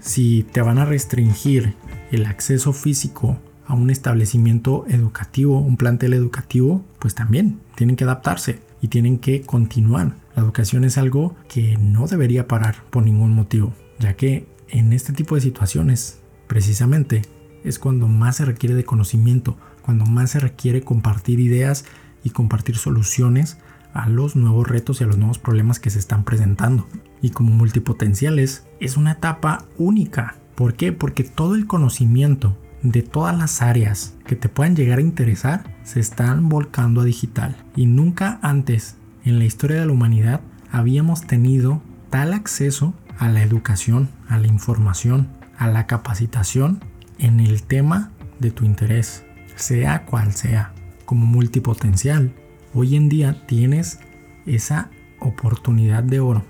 Si 0.00 0.44
te 0.52 0.62
van 0.62 0.78
a 0.78 0.84
restringir 0.84 1.74
el 2.10 2.26
acceso 2.26 2.72
físico 2.72 3.38
a 3.66 3.74
un 3.74 3.90
establecimiento 3.90 4.86
educativo, 4.88 5.58
un 5.58 5.76
plantel 5.76 6.14
educativo, 6.14 6.84
pues 6.98 7.14
también 7.14 7.60
tienen 7.74 7.96
que 7.96 8.04
adaptarse 8.04 8.60
y 8.80 8.88
tienen 8.88 9.18
que 9.18 9.42
continuar. 9.42 10.16
La 10.34 10.42
educación 10.42 10.84
es 10.84 10.98
algo 10.98 11.36
que 11.48 11.76
no 11.78 12.06
debería 12.06 12.48
parar 12.48 12.76
por 12.90 13.04
ningún 13.04 13.32
motivo, 13.32 13.72
ya 13.98 14.14
que 14.14 14.46
en 14.68 14.92
este 14.92 15.12
tipo 15.12 15.34
de 15.34 15.40
situaciones, 15.40 16.20
precisamente, 16.46 17.22
es 17.64 17.78
cuando 17.78 18.08
más 18.08 18.36
se 18.36 18.44
requiere 18.44 18.74
de 18.74 18.84
conocimiento, 18.84 19.56
cuando 19.82 20.04
más 20.06 20.30
se 20.30 20.40
requiere 20.40 20.82
compartir 20.82 21.40
ideas 21.40 21.84
y 22.22 22.30
compartir 22.30 22.76
soluciones 22.76 23.58
a 23.94 24.08
los 24.08 24.36
nuevos 24.36 24.68
retos 24.68 25.00
y 25.00 25.04
a 25.04 25.06
los 25.06 25.18
nuevos 25.18 25.38
problemas 25.38 25.80
que 25.80 25.90
se 25.90 25.98
están 25.98 26.24
presentando. 26.24 26.86
Y 27.22 27.30
como 27.30 27.52
multipotenciales 27.52 28.66
es 28.80 28.96
una 28.96 29.12
etapa 29.12 29.64
única. 29.76 30.36
¿Por 30.54 30.74
qué? 30.74 30.92
Porque 30.92 31.24
todo 31.24 31.54
el 31.54 31.66
conocimiento 31.66 32.56
de 32.82 33.02
todas 33.02 33.36
las 33.36 33.62
áreas 33.62 34.14
que 34.26 34.36
te 34.36 34.48
puedan 34.48 34.76
llegar 34.76 34.98
a 34.98 35.02
interesar 35.02 35.74
se 35.82 36.00
están 36.00 36.48
volcando 36.48 37.00
a 37.00 37.04
digital. 37.04 37.56
Y 37.74 37.86
nunca 37.86 38.38
antes 38.42 38.96
en 39.24 39.38
la 39.38 39.44
historia 39.44 39.80
de 39.80 39.86
la 39.86 39.92
humanidad 39.92 40.40
habíamos 40.70 41.26
tenido 41.26 41.82
tal 42.10 42.34
acceso 42.34 42.94
a 43.18 43.28
la 43.28 43.42
educación, 43.42 44.08
a 44.28 44.38
la 44.38 44.46
información, 44.46 45.28
a 45.58 45.68
la 45.68 45.86
capacitación 45.86 46.84
en 47.18 47.40
el 47.40 47.62
tema 47.62 48.12
de 48.38 48.50
tu 48.50 48.64
interés, 48.64 49.24
sea 49.56 50.04
cual 50.04 50.32
sea. 50.32 50.72
Como 51.04 51.26
multipotencial, 51.26 52.32
hoy 52.74 52.96
en 52.96 53.08
día 53.08 53.46
tienes 53.46 53.98
esa 54.46 54.90
oportunidad 55.20 56.02
de 56.02 56.20
oro 56.20 56.44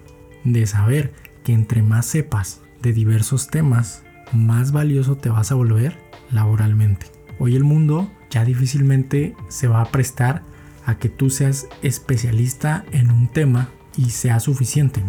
de 0.44 0.66
saber 0.66 1.14
que 1.44 1.52
entre 1.52 1.82
más 1.82 2.06
sepas 2.06 2.60
de 2.82 2.92
diversos 2.92 3.48
temas, 3.48 4.02
más 4.32 4.72
valioso 4.72 5.16
te 5.16 5.30
vas 5.30 5.52
a 5.52 5.54
volver 5.54 5.98
laboralmente. 6.30 7.06
Hoy 7.38 7.56
el 7.56 7.64
mundo 7.64 8.10
ya 8.30 8.44
difícilmente 8.44 9.34
se 9.48 9.68
va 9.68 9.80
a 9.80 9.90
prestar 9.90 10.42
a 10.84 10.98
que 10.98 11.08
tú 11.08 11.30
seas 11.30 11.66
especialista 11.82 12.84
en 12.92 13.10
un 13.10 13.28
tema 13.28 13.68
y 13.96 14.10
sea 14.10 14.40
suficiente, 14.40 15.02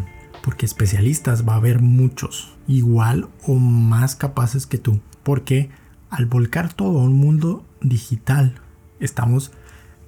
porque 0.44 0.66
especialistas 0.66 1.48
va 1.48 1.54
a 1.54 1.58
haber 1.58 1.82
muchos, 1.82 2.58
igual 2.68 3.30
o 3.48 3.56
más 3.56 4.16
capaces 4.16 4.66
que 4.66 4.78
tú, 4.78 5.00
porque 5.24 5.70
al 6.10 6.26
volcar 6.26 6.74
todo 6.74 7.00
a 7.00 7.04
un 7.04 7.14
mundo 7.14 7.66
digital, 7.82 8.56
estamos 9.00 9.52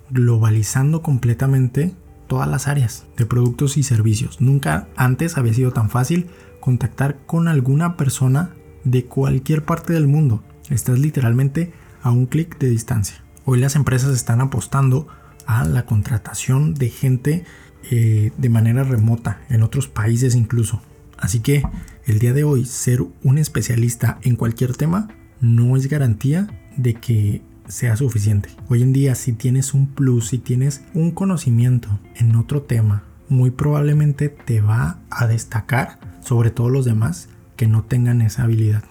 globalizando 0.10 1.01
completamente 1.01 1.96
todas 2.27 2.48
las 2.48 2.68
áreas 2.68 3.06
de 3.18 3.25
productos 3.25 3.77
y 3.77 3.84
servicios. 3.84 4.41
Nunca 4.41 4.88
antes 4.96 5.38
había 5.38 5.53
sido 5.53 5.72
tan 5.72 5.89
fácil 5.89 6.30
contactar 6.60 7.18
con 7.25 7.48
alguna 7.48 7.98
persona 7.98 8.51
de 8.83 9.05
cualquier 9.05 9.63
parte 9.63 9.93
del 9.93 10.07
mundo. 10.07 10.43
Estás 10.69 11.00
literalmente 11.00 11.73
a 12.01 12.11
un 12.11 12.25
clic 12.25 12.57
de 12.57 12.69
distancia. 12.69 13.23
Hoy 13.45 13.59
las 13.59 13.75
empresas 13.75 14.11
están 14.13 14.41
apostando 14.41 15.07
a 15.45 15.65
la 15.65 15.85
contratación 15.85 16.73
de 16.73 16.89
gente 16.89 17.43
eh, 17.89 18.31
de 18.38 18.50
manera 18.50 18.83
remota, 18.83 19.41
en 19.50 19.63
otros 19.63 19.88
países 19.88 20.35
incluso. 20.35 20.81
Así 21.17 21.39
que 21.39 21.63
el 22.05 22.19
día 22.19 22.33
de 22.33 22.43
hoy 22.43 22.65
ser 22.65 23.03
un 23.23 23.38
especialista 23.38 24.19
en 24.23 24.35
cualquier 24.35 24.75
tema 24.75 25.09
no 25.39 25.75
es 25.75 25.88
garantía 25.88 26.47
de 26.77 26.95
que 26.95 27.41
sea 27.67 27.95
suficiente. 27.95 28.50
Hoy 28.69 28.81
en 28.81 28.93
día 28.93 29.15
si 29.15 29.33
tienes 29.33 29.73
un 29.73 29.88
plus, 29.88 30.29
si 30.29 30.38
tienes 30.38 30.83
un 30.93 31.11
conocimiento 31.11 32.00
en 32.15 32.35
otro 32.35 32.61
tema, 32.63 33.03
muy 33.29 33.50
probablemente 33.51 34.29
te 34.29 34.61
va 34.61 35.00
a 35.09 35.25
destacar 35.27 36.00
sobre 36.21 36.51
todos 36.51 36.71
los 36.71 36.85
demás 36.85 37.29
que 37.62 37.68
no 37.68 37.84
tengan 37.84 38.24
esa 38.24 38.41
habilidad 38.41 38.84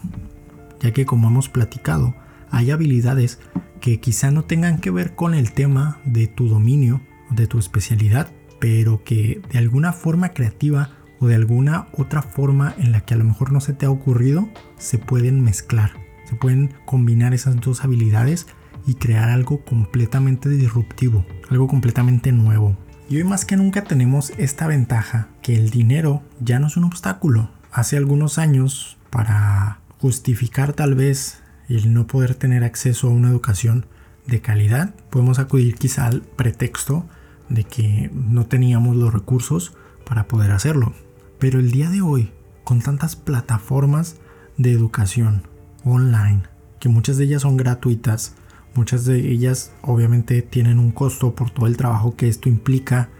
ya 0.80 0.92
que 0.92 1.06
como 1.06 1.28
hemos 1.28 1.48
platicado, 1.48 2.14
hay 2.50 2.70
habilidades 2.70 3.38
que 3.80 4.00
quizá 4.00 4.30
no 4.30 4.44
tengan 4.44 4.78
que 4.78 4.92
ver 4.92 5.16
con 5.16 5.34
el 5.34 5.52
tema 5.52 5.98
de 6.04 6.28
tu 6.28 6.48
dominio, 6.48 7.00
de 7.30 7.48
tu 7.48 7.58
especialidad, 7.58 8.32
pero 8.60 9.04
que 9.04 9.42
de 9.52 9.58
alguna 9.58 9.92
forma 9.92 10.30
creativa 10.30 10.90
o 11.20 11.26
de 11.26 11.34
alguna 11.34 11.88
otra 11.92 12.22
forma 12.22 12.74
en 12.78 12.92
la 12.92 13.02
que 13.02 13.14
a 13.14 13.16
lo 13.16 13.24
mejor 13.24 13.52
no 13.52 13.60
se 13.60 13.72
te 13.72 13.86
ha 13.86 13.90
ocurrido, 13.90 14.48
se 14.78 14.98
pueden 14.98 15.42
mezclar, 15.42 15.92
se 16.24 16.34
pueden 16.34 16.74
combinar 16.86 17.34
esas 17.34 17.60
dos 17.60 17.84
habilidades 17.84 18.46
y 18.86 18.94
crear 18.94 19.28
algo 19.28 19.64
completamente 19.64 20.48
disruptivo, 20.48 21.26
algo 21.50 21.68
completamente 21.68 22.32
nuevo. 22.32 22.76
Y 23.08 23.16
hoy 23.16 23.24
más 23.24 23.44
que 23.44 23.56
nunca 23.56 23.84
tenemos 23.84 24.32
esta 24.38 24.66
ventaja, 24.66 25.28
que 25.42 25.56
el 25.56 25.70
dinero 25.70 26.22
ya 26.40 26.58
no 26.58 26.68
es 26.68 26.76
un 26.76 26.84
obstáculo. 26.84 27.50
Hace 27.72 27.96
algunos 27.96 28.38
años, 28.38 28.96
para 29.10 29.78
justificar 29.98 30.72
tal 30.72 30.96
vez 30.96 31.40
el 31.68 31.94
no 31.94 32.08
poder 32.08 32.34
tener 32.34 32.64
acceso 32.64 33.06
a 33.06 33.10
una 33.10 33.28
educación 33.28 33.86
de 34.26 34.40
calidad, 34.40 34.92
podemos 35.08 35.38
acudir 35.38 35.76
quizá 35.76 36.06
al 36.06 36.22
pretexto 36.22 37.06
de 37.48 37.62
que 37.62 38.10
no 38.12 38.46
teníamos 38.46 38.96
los 38.96 39.12
recursos 39.12 39.72
para 40.04 40.26
poder 40.26 40.50
hacerlo. 40.50 40.94
Pero 41.38 41.60
el 41.60 41.70
día 41.70 41.90
de 41.90 42.02
hoy, 42.02 42.32
con 42.64 42.80
tantas 42.80 43.14
plataformas 43.14 44.16
de 44.56 44.72
educación 44.72 45.44
online, 45.84 46.42
que 46.80 46.88
muchas 46.88 47.18
de 47.18 47.24
ellas 47.24 47.42
son 47.42 47.56
gratuitas, 47.56 48.34
muchas 48.74 49.04
de 49.04 49.30
ellas 49.30 49.72
obviamente 49.82 50.42
tienen 50.42 50.80
un 50.80 50.90
costo 50.90 51.36
por 51.36 51.50
todo 51.50 51.68
el 51.68 51.76
trabajo 51.76 52.16
que 52.16 52.28
esto 52.28 52.48
implica, 52.48 53.10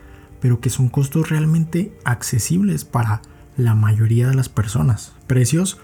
pero 0.40 0.60
que 0.60 0.70
son 0.70 0.88
costos 0.88 1.28
realmente 1.28 1.96
accesibles 2.04 2.84
para 2.84 3.22
la 3.60 3.74
mayoría 3.74 4.28
de 4.28 4.34
las 4.34 4.48
personas. 4.48 5.12
Precios 5.26 5.78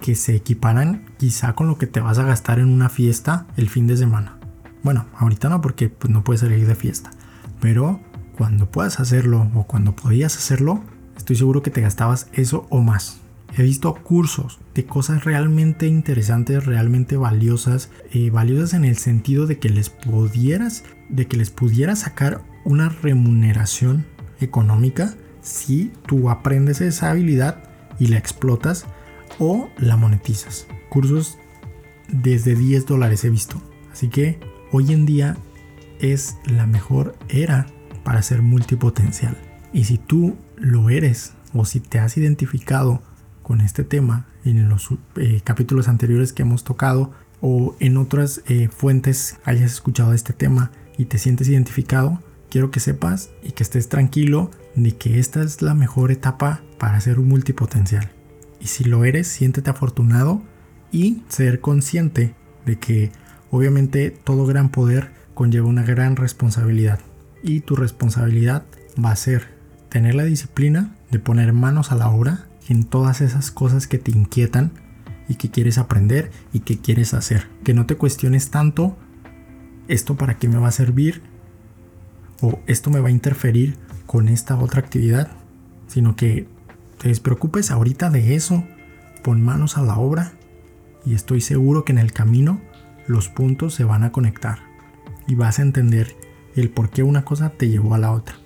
que 0.00 0.14
se 0.14 0.34
equiparan 0.34 1.06
quizá 1.18 1.54
con 1.54 1.68
lo 1.68 1.78
que 1.78 1.86
te 1.86 2.00
vas 2.00 2.18
a 2.18 2.24
gastar 2.24 2.58
en 2.58 2.68
una 2.68 2.88
fiesta 2.88 3.46
el 3.56 3.68
fin 3.68 3.86
de 3.86 3.96
semana. 3.96 4.38
Bueno, 4.82 5.06
ahorita 5.18 5.48
no 5.48 5.60
porque 5.60 5.88
pues, 5.88 6.12
no 6.12 6.22
puedes 6.22 6.40
salir 6.40 6.66
de 6.66 6.74
fiesta, 6.74 7.10
pero 7.60 8.00
cuando 8.36 8.70
puedas 8.70 9.00
hacerlo 9.00 9.50
o 9.54 9.66
cuando 9.66 9.96
podías 9.96 10.36
hacerlo, 10.36 10.84
estoy 11.16 11.36
seguro 11.36 11.62
que 11.62 11.70
te 11.70 11.80
gastabas 11.80 12.28
eso 12.32 12.66
o 12.70 12.80
más. 12.80 13.20
He 13.56 13.62
visto 13.62 13.94
cursos 13.94 14.58
de 14.74 14.84
cosas 14.84 15.24
realmente 15.24 15.86
interesantes, 15.86 16.66
realmente 16.66 17.16
valiosas, 17.16 17.90
eh, 18.12 18.28
valiosas 18.30 18.74
en 18.74 18.84
el 18.84 18.98
sentido 18.98 19.46
de 19.46 19.58
que 19.58 19.70
les 19.70 19.88
pudieras, 19.88 20.84
de 21.08 21.26
que 21.26 21.38
les 21.38 21.50
pudieras 21.50 22.00
sacar 22.00 22.42
una 22.64 22.90
remuneración 22.90 24.04
económica 24.40 25.14
si 25.46 25.92
tú 26.06 26.28
aprendes 26.28 26.80
esa 26.80 27.10
habilidad 27.10 27.62
y 28.00 28.08
la 28.08 28.18
explotas 28.18 28.84
o 29.38 29.68
la 29.78 29.96
monetizas. 29.96 30.66
Cursos 30.88 31.38
desde 32.08 32.56
10 32.56 32.86
dólares 32.86 33.24
he 33.24 33.30
visto. 33.30 33.62
Así 33.92 34.08
que 34.08 34.40
hoy 34.72 34.92
en 34.92 35.06
día 35.06 35.36
es 36.00 36.36
la 36.44 36.66
mejor 36.66 37.16
era 37.28 37.66
para 38.02 38.22
ser 38.22 38.42
multipotencial. 38.42 39.36
Y 39.72 39.84
si 39.84 39.98
tú 39.98 40.36
lo 40.56 40.90
eres 40.90 41.34
o 41.54 41.64
si 41.64 41.80
te 41.80 42.00
has 42.00 42.16
identificado 42.16 43.00
con 43.42 43.60
este 43.60 43.84
tema 43.84 44.26
en 44.44 44.68
los 44.68 44.88
eh, 45.14 45.40
capítulos 45.44 45.86
anteriores 45.86 46.32
que 46.32 46.42
hemos 46.42 46.64
tocado 46.64 47.12
o 47.40 47.76
en 47.78 47.96
otras 47.98 48.42
eh, 48.46 48.68
fuentes 48.68 49.38
hayas 49.44 49.72
escuchado 49.72 50.12
este 50.12 50.32
tema 50.32 50.72
y 50.98 51.04
te 51.04 51.18
sientes 51.18 51.48
identificado, 51.48 52.20
quiero 52.56 52.70
que 52.70 52.80
sepas 52.80 53.28
y 53.42 53.52
que 53.52 53.62
estés 53.62 53.90
tranquilo 53.90 54.50
de 54.76 54.96
que 54.96 55.18
esta 55.18 55.42
es 55.42 55.60
la 55.60 55.74
mejor 55.74 56.10
etapa 56.10 56.62
para 56.78 56.98
ser 57.02 57.18
un 57.18 57.28
multipotencial. 57.28 58.10
Y 58.62 58.68
si 58.68 58.84
lo 58.84 59.04
eres, 59.04 59.28
siéntete 59.28 59.68
afortunado 59.68 60.42
y 60.90 61.22
ser 61.28 61.60
consciente 61.60 62.34
de 62.64 62.78
que 62.78 63.12
obviamente 63.50 64.10
todo 64.10 64.46
gran 64.46 64.70
poder 64.70 65.10
conlleva 65.34 65.66
una 65.66 65.82
gran 65.82 66.16
responsabilidad 66.16 66.98
y 67.42 67.60
tu 67.60 67.76
responsabilidad 67.76 68.64
va 68.98 69.10
a 69.10 69.16
ser 69.16 69.48
tener 69.90 70.14
la 70.14 70.24
disciplina 70.24 70.96
de 71.10 71.18
poner 71.18 71.52
manos 71.52 71.92
a 71.92 71.96
la 71.96 72.08
obra 72.08 72.46
en 72.70 72.84
todas 72.84 73.20
esas 73.20 73.50
cosas 73.50 73.86
que 73.86 73.98
te 73.98 74.12
inquietan 74.12 74.72
y 75.28 75.34
que 75.34 75.50
quieres 75.50 75.76
aprender 75.76 76.30
y 76.54 76.60
que 76.60 76.78
quieres 76.78 77.12
hacer. 77.12 77.48
Que 77.64 77.74
no 77.74 77.84
te 77.84 77.96
cuestiones 77.96 78.48
tanto 78.48 78.96
esto 79.88 80.16
para 80.16 80.38
qué 80.38 80.48
me 80.48 80.56
va 80.56 80.68
a 80.68 80.72
servir 80.72 81.35
o 82.40 82.60
esto 82.66 82.90
me 82.90 83.00
va 83.00 83.08
a 83.08 83.12
interferir 83.12 83.76
con 84.06 84.28
esta 84.28 84.56
otra 84.56 84.80
actividad, 84.80 85.30
sino 85.86 86.16
que 86.16 86.46
te 86.98 87.08
despreocupes 87.08 87.70
ahorita 87.70 88.10
de 88.10 88.34
eso, 88.34 88.64
pon 89.22 89.42
manos 89.42 89.76
a 89.76 89.82
la 89.82 89.98
obra 89.98 90.32
y 91.04 91.14
estoy 91.14 91.40
seguro 91.40 91.84
que 91.84 91.92
en 91.92 91.98
el 91.98 92.12
camino 92.12 92.60
los 93.06 93.28
puntos 93.28 93.74
se 93.74 93.84
van 93.84 94.04
a 94.04 94.12
conectar 94.12 94.58
y 95.26 95.34
vas 95.34 95.58
a 95.58 95.62
entender 95.62 96.14
el 96.54 96.70
por 96.70 96.90
qué 96.90 97.02
una 97.02 97.24
cosa 97.24 97.50
te 97.50 97.68
llevó 97.68 97.94
a 97.94 97.98
la 97.98 98.12
otra. 98.12 98.36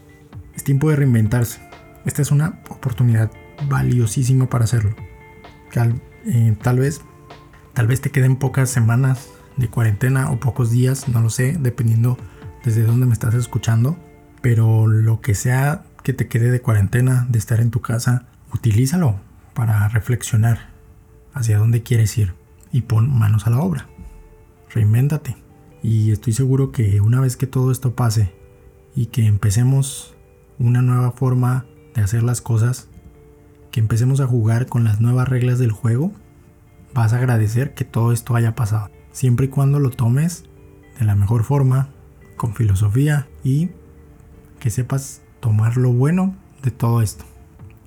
Es 0.55 0.65
tiempo 0.65 0.91
de 0.91 0.97
reinventarse. 0.97 1.61
Esta 2.05 2.23
es 2.23 2.31
una 2.31 2.61
oportunidad 2.69 3.31
valiosísima 3.69 4.49
para 4.49 4.65
hacerlo. 4.65 4.95
Tal, 5.73 6.01
eh, 6.27 6.57
tal 6.61 6.79
vez 6.79 7.03
tal 7.73 7.87
vez 7.87 8.01
te 8.01 8.11
queden 8.11 8.37
pocas 8.37 8.71
semanas 8.71 9.29
de 9.57 9.69
cuarentena 9.69 10.31
o 10.31 10.41
pocos 10.41 10.71
días, 10.71 11.09
no 11.09 11.21
lo 11.21 11.31
sé, 11.31 11.57
dependiendo 11.59 12.19
desde 12.65 12.83
dónde 12.83 13.07
me 13.07 13.13
estás 13.13 13.35
escuchando, 13.35 13.99
pero 14.43 14.87
lo 14.87 15.21
que 15.21 15.35
sea 15.35 15.85
que 16.03 16.13
te 16.13 16.29
quede 16.29 16.51
de 16.51 16.61
cuarentena, 16.61 17.27
de 17.29 17.39
estar 17.39 17.61
en 17.61 17.71
tu 17.71 17.81
casa, 17.81 18.27
utilízalo 18.53 19.21
para 19.55 19.89
reflexionar 19.89 20.71
hacia 21.35 21.59
dónde 21.59 21.83
quieres 21.83 22.17
ir 22.19 22.35
y 22.73 22.83
pon 22.83 23.11
manos 23.11 23.47
a 23.47 23.51
la 23.51 23.61
obra. 23.61 23.89
Reinvéntate. 24.73 25.37
Y 25.83 26.11
estoy 26.11 26.33
seguro 26.33 26.73
que 26.73 27.01
una 27.01 27.21
vez 27.21 27.37
que 27.37 27.47
todo 27.47 27.73
esto 27.73 27.95
pase 27.95 28.35
y 28.95 29.07
que 29.07 29.27
empecemos 29.27 30.15
una 30.59 30.83
nueva 30.83 31.13
forma 31.13 31.67
de 31.95 32.03
hacer 32.03 32.23
las 32.23 32.41
cosas, 32.41 32.89
que 33.71 33.81
empecemos 33.81 34.21
a 34.21 34.27
jugar 34.27 34.67
con 34.67 34.85
las 34.85 35.01
nuevas 35.01 35.29
reglas 35.29 35.59
del 35.59 35.73
juego, 35.73 36.13
vas 36.95 37.13
a 37.13 37.17
agradecer 37.17 37.75
que 37.75 37.85
todo 37.85 38.13
esto 38.13 38.35
haya 38.37 38.55
pasado. 38.55 38.91
Siempre 39.13 39.47
y 39.47 39.49
cuando 39.49 39.79
lo 39.79 39.91
tomes 39.91 40.45
de 40.99 41.05
la 41.07 41.15
mejor 41.15 41.45
forma, 41.45 41.91
con 42.41 42.55
filosofía 42.55 43.29
y 43.45 43.69
que 44.61 44.71
sepas 44.71 45.21
tomar 45.41 45.77
lo 45.77 45.93
bueno 45.93 46.35
de 46.63 46.71
todo 46.71 47.03
esto. 47.03 47.27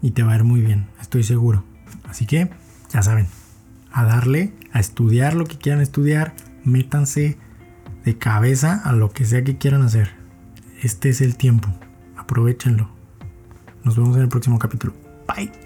Y 0.03 0.11
te 0.11 0.21
va 0.21 0.33
a 0.33 0.35
ir 0.35 0.43
muy 0.43 0.61
bien, 0.61 0.89
estoy 1.01 1.23
seguro. 1.23 1.63
Así 2.07 2.27
que, 2.27 2.51
ya 2.91 3.01
saben, 3.01 3.25
a 3.91 4.03
darle, 4.03 4.53
a 4.71 4.79
estudiar 4.79 5.33
lo 5.33 5.45
que 5.45 5.57
quieran 5.57 5.81
estudiar, 5.81 6.35
métanse 6.63 7.39
de 8.05 8.17
cabeza 8.19 8.79
a 8.85 8.91
lo 8.91 9.09
que 9.09 9.25
sea 9.25 9.43
que 9.43 9.57
quieran 9.57 9.81
hacer. 9.81 10.11
Este 10.83 11.09
es 11.09 11.21
el 11.21 11.35
tiempo, 11.35 11.69
aprovechenlo. 12.15 12.91
Nos 13.83 13.97
vemos 13.97 14.15
en 14.17 14.21
el 14.21 14.29
próximo 14.29 14.59
capítulo. 14.59 14.93
Bye. 15.27 15.62